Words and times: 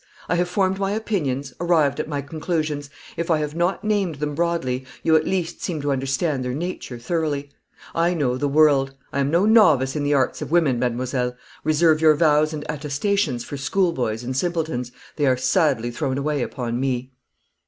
I 0.27 0.33
have 0.33 0.49
formed 0.49 0.79
my 0.79 0.93
opinions, 0.93 1.53
arrived 1.59 1.99
at 1.99 2.07
my 2.07 2.23
conclusions. 2.23 2.89
If 3.17 3.29
I 3.29 3.37
have 3.37 3.53
not 3.53 3.83
named 3.83 4.15
them 4.15 4.33
broadly, 4.33 4.83
you 5.03 5.15
at 5.15 5.25
least 5.27 5.61
seem 5.61 5.79
to 5.83 5.91
understand 5.91 6.43
their 6.43 6.55
nature 6.55 6.97
thoroughly. 6.97 7.51
I 7.93 8.15
know 8.15 8.35
the 8.35 8.47
world. 8.47 8.95
I 9.13 9.19
am 9.19 9.29
no 9.29 9.45
novice 9.45 9.95
in 9.95 10.03
the 10.03 10.15
arts 10.15 10.41
of 10.41 10.49
women, 10.49 10.79
mademoiselle. 10.79 11.35
Reserve 11.63 12.01
your 12.01 12.15
vows 12.15 12.51
and 12.51 12.65
attestations 12.67 13.43
for 13.43 13.57
schoolboys 13.57 14.23
and 14.23 14.35
simpletons; 14.35 14.91
they 15.17 15.27
are 15.27 15.37
sadly 15.37 15.91
thrown 15.91 16.17
away 16.17 16.41
upon 16.41 16.79
me." 16.79 17.11